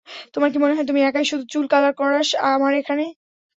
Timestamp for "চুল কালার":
1.53-1.93